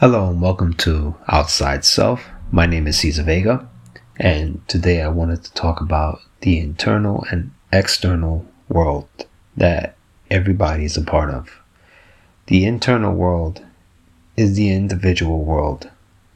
[0.00, 2.28] Hello and welcome to Outside Self.
[2.52, 3.68] My name is Cesar Vega,
[4.16, 9.08] and today I wanted to talk about the internal and external world
[9.56, 9.96] that
[10.30, 11.58] everybody is a part of.
[12.46, 13.66] The internal world
[14.36, 15.90] is the individual world,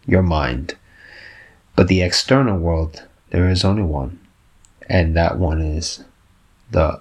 [0.07, 0.75] your mind.
[1.77, 4.19] But the external world, there is only one,
[4.89, 6.03] and that one is
[6.73, 7.01] the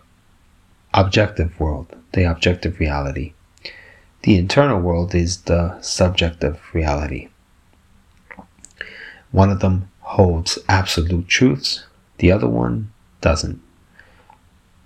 [0.93, 3.33] objective world, the objective reality.
[4.23, 7.29] The internal world is the subject of reality.
[9.31, 11.85] One of them holds absolute truths,
[12.19, 13.61] the other one doesn't.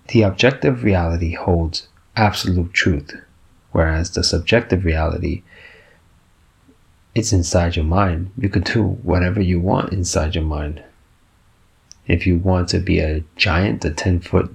[0.07, 3.13] The objective reality holds absolute truth,
[3.71, 5.43] whereas the subjective reality
[7.15, 8.31] it's inside your mind.
[8.37, 10.83] You can do whatever you want inside your mind.
[12.07, 14.53] If you want to be a giant, a 10 foot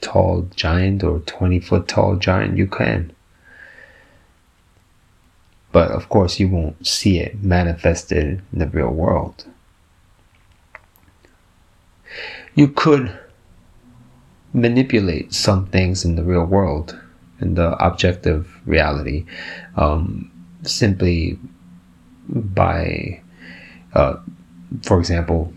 [0.00, 3.12] tall giant or 20 foot tall giant, you can.
[5.72, 9.44] But of course, you won't see it manifested in the real world.
[12.54, 13.16] You could
[14.52, 16.98] manipulate some things in the real world,
[17.40, 19.24] in the objective reality,
[19.76, 20.30] um,
[20.64, 21.38] simply
[22.28, 23.22] by,
[23.94, 24.16] uh,
[24.82, 25.52] for example,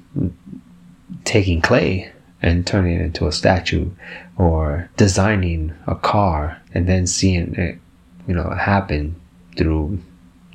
[1.23, 3.89] taking clay and turning it into a statue,
[4.37, 7.79] or designing a car and then seeing it,
[8.27, 9.15] you know, happen
[9.57, 9.99] through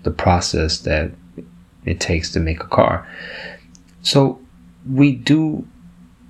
[0.03, 1.11] the process that
[1.85, 3.07] it takes to make a car.
[4.03, 4.41] So
[4.89, 5.67] we do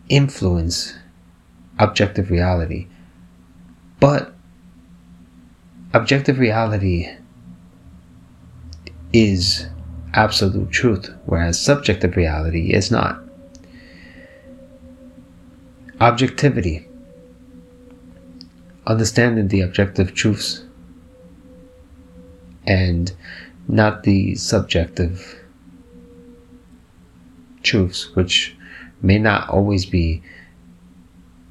[0.09, 0.95] influence
[1.79, 2.87] objective reality,
[4.01, 4.35] but
[5.93, 7.15] objective reality
[9.13, 9.67] is
[10.15, 13.21] absolute truth, whereas subjective reality is not.
[16.01, 16.87] Objectivity.
[18.87, 20.65] Understanding the objective truths
[22.69, 23.13] and
[23.67, 25.43] not the subjective
[27.63, 28.55] truths, which
[29.03, 30.23] may not always be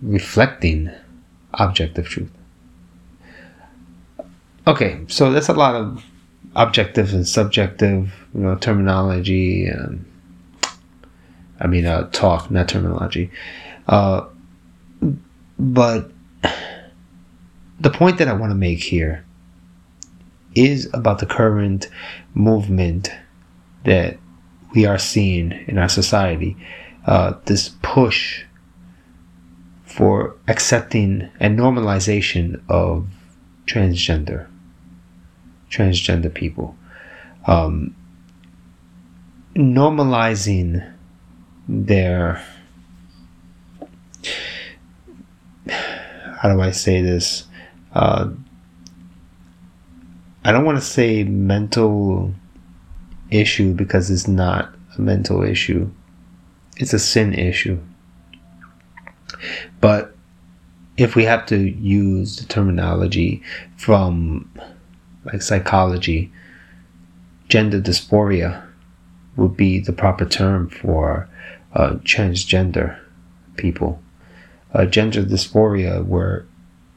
[0.02, 0.92] reflecting
[1.56, 2.32] objective truth.
[4.68, 6.06] Okay, so that's a lot of
[6.56, 9.66] objective and subjective, you know, terminology.
[9.66, 10.06] And,
[11.60, 13.32] I mean, uh, talk, not terminology.
[13.88, 14.26] Uh,
[15.58, 16.12] but
[17.80, 19.26] the point that I want to make here
[20.58, 21.90] is about the current
[22.34, 23.12] movement
[23.86, 24.18] that
[24.74, 26.58] we are seeing in our society.
[27.06, 28.44] Uh, this push
[29.86, 33.08] for accepting and normalization of
[33.66, 34.48] transgender,
[35.70, 36.76] transgender people.
[37.46, 37.96] Um,
[39.56, 40.94] normalizing
[41.68, 42.44] their
[46.38, 47.46] how do I say this?
[47.94, 48.30] Uh,
[50.48, 52.34] I don't want to say mental
[53.30, 55.92] issue because it's not a mental issue.
[56.78, 57.78] It's a sin issue.
[59.82, 60.16] But
[60.96, 63.44] if we have to use the terminology
[63.76, 64.50] from
[65.26, 66.32] like psychology,
[67.50, 68.66] gender dysphoria
[69.36, 71.28] would be the proper term for
[71.74, 72.98] uh, transgender
[73.58, 74.02] people.
[74.74, 76.46] Uh, gender dysphoria, where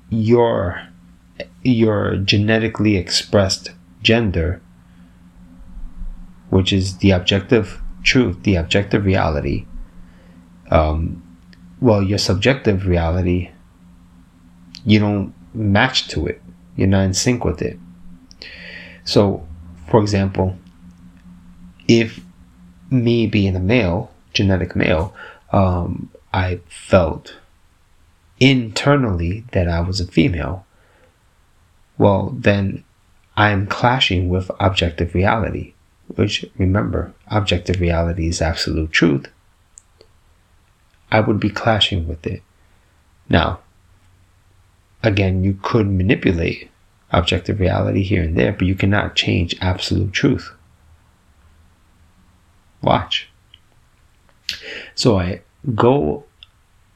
[0.08, 0.86] your
[1.62, 3.70] your genetically expressed
[4.02, 4.60] gender,
[6.50, 9.66] which is the objective truth, the objective reality,
[10.70, 11.22] um,
[11.80, 13.50] well, your subjective reality,
[14.84, 16.40] you don't match to it.
[16.76, 17.78] You're not in sync with it.
[19.04, 19.46] So,
[19.88, 20.56] for example,
[21.88, 22.20] if
[22.90, 25.14] me being a male, genetic male,
[25.52, 27.36] um, I felt
[28.38, 30.64] internally that I was a female,
[32.00, 32.82] well, then
[33.36, 35.74] I'm clashing with objective reality,
[36.06, 39.26] which remember, objective reality is absolute truth.
[41.12, 42.42] I would be clashing with it.
[43.28, 43.60] Now,
[45.02, 46.70] again, you could manipulate
[47.10, 50.54] objective reality here and there, but you cannot change absolute truth.
[52.80, 53.28] Watch.
[54.94, 55.42] So I
[55.74, 56.24] go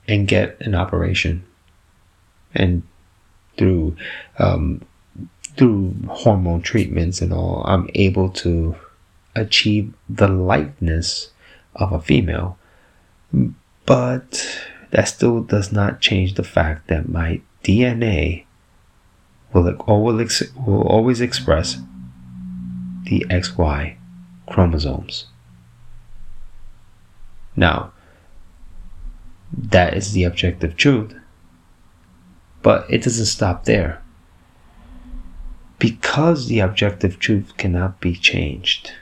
[0.08, 1.44] and get an operation,
[2.54, 2.84] and
[3.58, 3.96] through
[4.38, 4.80] um,
[5.56, 8.76] through hormone treatments and all, I'm able to
[9.34, 11.30] achieve the likeness
[11.74, 12.58] of a female.
[13.86, 14.46] But
[14.90, 18.44] that still does not change the fact that my DNA
[19.52, 21.78] will, always, will always express
[23.04, 23.96] the XY
[24.48, 25.26] chromosomes.
[27.56, 27.92] Now,
[29.52, 31.14] that is the objective truth.
[32.62, 34.03] But it doesn't stop there
[35.84, 38.92] because the objective truth cannot be changed,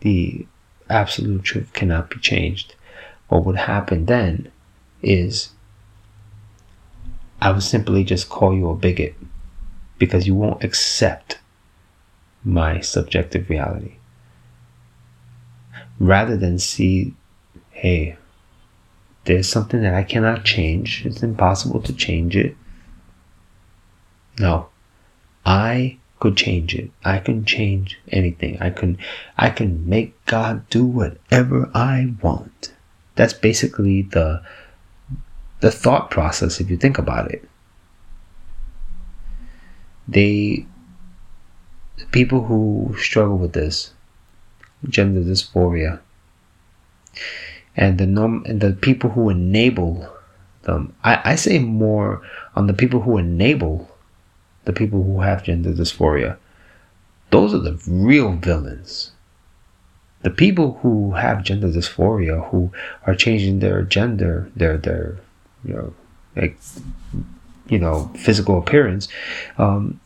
[0.00, 0.44] the
[0.90, 2.74] absolute truth cannot be changed,
[3.28, 4.50] what would happen then
[5.02, 5.50] is
[7.40, 9.14] I would simply just call you a bigot
[10.00, 11.38] because you won't accept
[12.42, 13.98] my subjective reality.
[16.00, 17.14] Rather than see,
[17.70, 18.16] hey,
[19.26, 22.56] there's something that I cannot change, it's impossible to change it.
[24.40, 24.71] No,
[25.44, 26.90] I could change it.
[27.04, 28.56] I can change anything.
[28.60, 28.98] I can
[29.36, 32.72] I can make God do whatever I want.
[33.16, 34.42] That's basically the
[35.60, 37.48] the thought process if you think about it.
[40.06, 40.66] They
[41.98, 43.92] the people who struggle with this
[44.88, 46.00] gender dysphoria
[47.76, 50.08] and the norm and the people who enable
[50.62, 52.22] them I, I say more
[52.54, 53.91] on the people who enable
[54.64, 56.36] the people who have gender dysphoria.
[57.30, 59.12] Those are the real villains.
[60.22, 62.70] The people who have gender dysphoria who
[63.06, 65.18] are changing their gender their their
[65.64, 65.94] you know
[66.36, 66.56] like
[67.68, 69.08] you know physical appearance
[69.58, 70.00] um,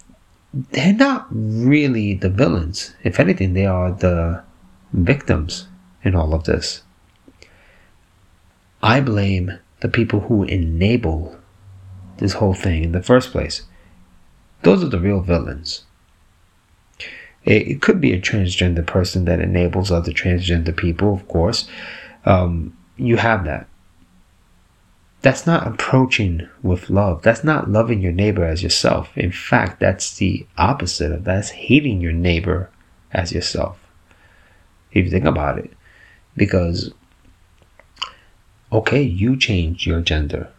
[0.55, 2.95] they're not really the villains.
[3.05, 4.43] If anything they are the
[4.93, 5.69] victims
[6.03, 6.83] in all of this.
[8.83, 11.37] I blame the people who enable
[12.19, 13.63] this whole thing in the first place
[14.63, 15.85] those are the real villains
[17.47, 21.69] it, it could be a transgender person that enables other transgender people, of course.
[22.27, 23.69] Um, you have that.
[25.23, 27.23] That's not approaching with love.
[27.23, 29.17] That's not loving your neighbor as yourself.
[29.17, 31.37] In fact, that's the opposite of that.
[31.37, 32.71] That's hating your neighbor
[33.13, 33.79] as yourself.
[34.93, 35.73] If you think about it.
[36.37, 36.93] Because,
[38.71, 40.53] okay, you changed your gender.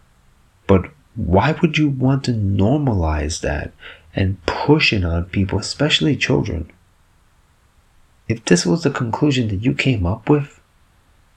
[0.65, 3.73] But why would you want to normalize that
[4.13, 6.71] and push it on people, especially children?
[8.29, 10.61] If this was the conclusion that you came up with,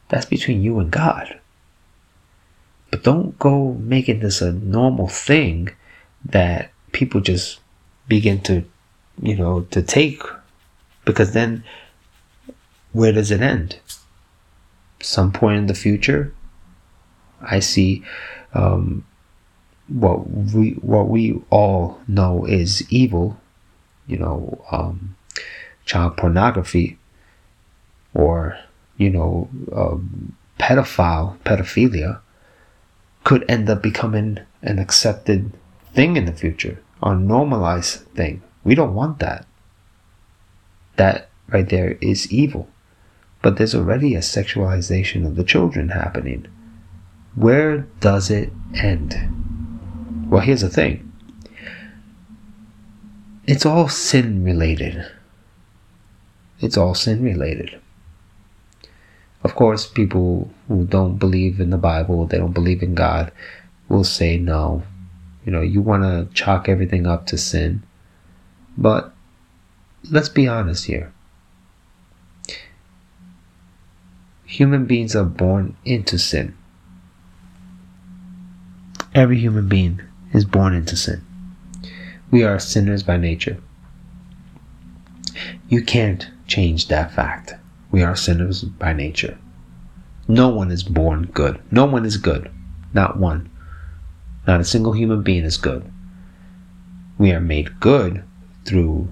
[0.08, 1.40] that's between you and God.
[2.90, 5.70] But don't go making this a normal thing
[6.26, 7.60] that people just
[8.06, 8.64] begin to,
[9.22, 10.22] you know, to take.
[11.06, 11.64] Because then,
[12.92, 13.78] where does it end?
[15.00, 16.34] Some point in the future,
[17.40, 18.04] I see
[18.52, 19.06] um,
[19.90, 23.38] what we what we all know is evil.
[24.06, 25.16] You know, um,
[25.84, 26.98] child pornography
[28.14, 28.58] or,
[28.96, 32.20] you know, um, pedophile, pedophilia
[33.24, 35.52] could end up becoming an accepted
[35.94, 38.42] thing in the future, a normalized thing.
[38.64, 39.46] We don't want that.
[40.96, 42.68] That right there is evil.
[43.42, 46.46] But there's already a sexualization of the children happening.
[47.34, 49.39] Where does it end?
[50.30, 51.12] Well, here's the thing
[53.46, 55.04] it's all sin related.
[56.60, 57.80] It's all sin related.
[59.42, 63.32] Of course, people who don't believe in the Bible, they don't believe in God,
[63.88, 64.84] will say no.
[65.44, 67.82] You know, you want to chalk everything up to sin.
[68.78, 69.12] But
[70.10, 71.12] let's be honest here.
[74.44, 76.56] Human beings are born into sin.
[79.12, 81.24] Every human being is born into sin.
[82.30, 83.58] We are sinners by nature.
[85.68, 87.54] You can't change that fact.
[87.90, 89.38] We are sinners by nature.
[90.28, 91.60] No one is born good.
[91.72, 92.50] No one is good.
[92.92, 93.50] Not one.
[94.46, 95.90] Not a single human being is good.
[97.18, 98.22] We are made good
[98.64, 99.08] through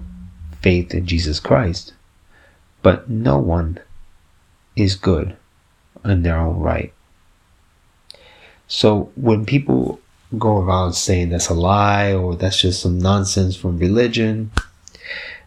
[0.61, 1.93] faith in Jesus Christ.
[2.81, 3.79] But no one
[4.75, 5.35] is good
[6.05, 6.93] in their own right.
[8.67, 9.99] So when people
[10.37, 14.51] go around saying that's a lie or that's just some nonsense from religion,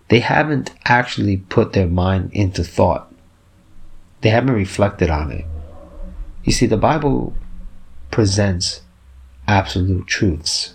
[0.08, 3.12] they haven't actually put their mind into thought.
[4.22, 5.44] They haven't reflected on it.
[6.44, 7.34] You see, the Bible
[8.10, 8.82] presents
[9.46, 10.74] absolute truths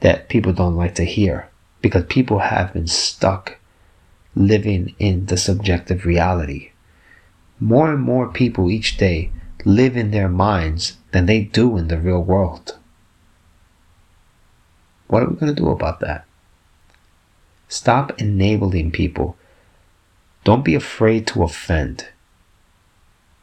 [0.00, 1.48] that people don't like to hear
[1.80, 3.58] because people have been stuck
[4.34, 6.70] living in the subjective reality.
[7.60, 9.30] More and more people each day
[9.64, 12.78] live in their minds than they do in the real world.
[15.12, 16.24] What are we going to do about that?
[17.68, 19.36] Stop enabling people.
[20.42, 22.08] Don't be afraid to offend.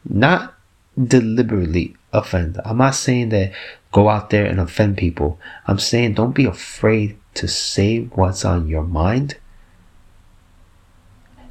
[0.04, 0.52] Not
[1.00, 2.60] deliberately offend.
[2.64, 3.52] I'm not saying that
[3.92, 5.38] go out there and offend people.
[5.68, 9.36] I'm saying don't be afraid to say what's on your mind.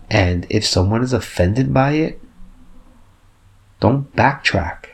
[0.10, 2.22] And if someone is offended by it,
[3.80, 4.88] don't backtrack.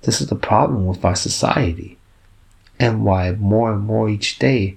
[0.00, 1.98] This is the problem with our society
[2.82, 4.76] and why more and more each day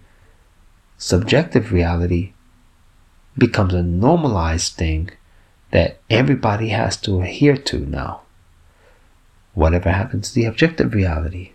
[0.98, 2.34] subjective reality
[3.38, 5.10] becomes a normalized thing
[5.72, 8.22] that everybody has to adhere to now.
[9.56, 11.54] Whatever happens to the objective reality?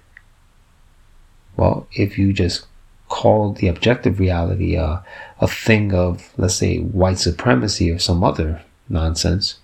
[1.57, 2.66] Well, if you just
[3.09, 5.04] call the objective reality a,
[5.40, 9.61] a thing of, let's say, white supremacy or some other nonsense,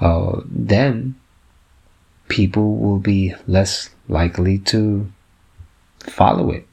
[0.00, 1.14] uh, then
[2.28, 5.12] people will be less likely to
[6.04, 6.66] follow it.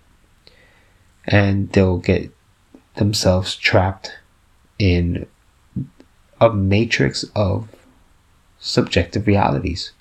[1.25, 2.31] And they'll get
[2.95, 4.13] themselves trapped
[4.79, 5.27] in
[6.39, 7.67] a matrix of
[8.59, 9.91] subjective realities.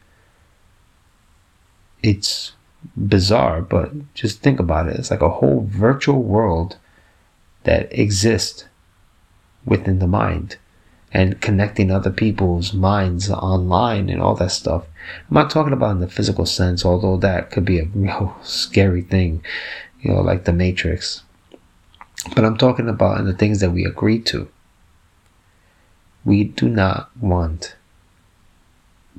[2.02, 2.52] It's
[2.96, 4.96] bizarre, but just think about it.
[4.96, 6.76] It's like a whole virtual world
[7.64, 8.66] that exists
[9.64, 10.56] within the mind
[11.12, 14.84] and connecting other people's minds online and all that stuff.
[15.30, 19.02] I'm not talking about in the physical sense, although that could be a real scary
[19.02, 19.44] thing,
[20.00, 21.22] you know, like the Matrix.
[22.34, 24.48] But I'm talking about in the things that we agree to.
[26.24, 27.76] We do not want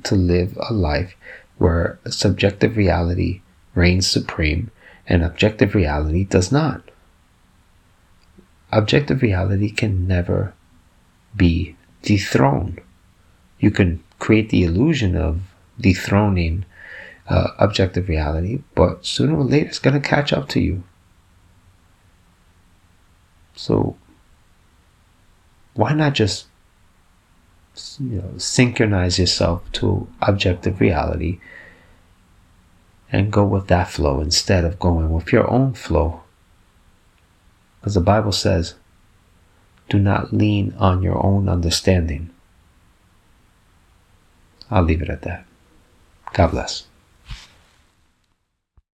[0.04, 1.16] to live a life
[1.56, 3.40] where subjective reality
[3.74, 4.70] reigns supreme
[5.06, 6.82] and objective reality does not.
[8.70, 10.52] Objective reality can never
[11.34, 12.80] be dethroned.
[13.58, 15.40] You can create the illusion of
[15.80, 16.64] dethroning
[17.28, 20.82] uh, objective reality, but sooner or later it's going to catch up to you.
[23.54, 23.96] So,
[25.74, 26.46] why not just
[28.00, 31.40] you know, synchronize yourself to objective reality
[33.10, 36.22] and go with that flow instead of going with your own flow.
[37.80, 38.74] Because the Bible says,
[39.88, 42.30] do not lean on your own understanding.
[44.70, 45.46] I'll leave it at that.
[46.34, 46.86] God bless.